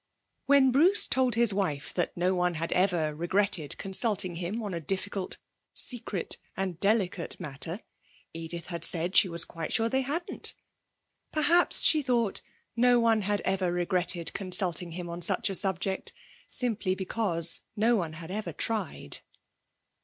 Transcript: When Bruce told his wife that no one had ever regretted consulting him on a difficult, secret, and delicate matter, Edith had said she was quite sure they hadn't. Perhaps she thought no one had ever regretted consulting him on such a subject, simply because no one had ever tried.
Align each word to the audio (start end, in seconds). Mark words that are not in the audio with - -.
When 0.47 0.71
Bruce 0.71 1.05
told 1.05 1.35
his 1.35 1.53
wife 1.53 1.93
that 1.93 2.17
no 2.17 2.33
one 2.33 2.55
had 2.55 2.71
ever 2.71 3.13
regretted 3.15 3.77
consulting 3.77 4.37
him 4.37 4.63
on 4.63 4.73
a 4.73 4.79
difficult, 4.81 5.37
secret, 5.75 6.37
and 6.57 6.79
delicate 6.79 7.39
matter, 7.39 7.81
Edith 8.33 8.65
had 8.65 8.83
said 8.83 9.15
she 9.15 9.29
was 9.29 9.45
quite 9.45 9.71
sure 9.71 9.89
they 9.89 10.01
hadn't. 10.01 10.55
Perhaps 11.31 11.81
she 11.81 12.01
thought 12.01 12.41
no 12.75 12.99
one 12.99 13.21
had 13.21 13.41
ever 13.41 13.71
regretted 13.71 14.33
consulting 14.33 14.93
him 14.93 15.07
on 15.07 15.21
such 15.21 15.51
a 15.51 15.53
subject, 15.53 16.13
simply 16.49 16.95
because 16.95 17.61
no 17.75 17.95
one 17.95 18.13
had 18.13 18.31
ever 18.31 18.53
tried. 18.53 19.19